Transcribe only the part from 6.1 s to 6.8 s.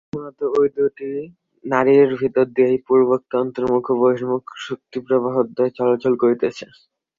করিতেছে।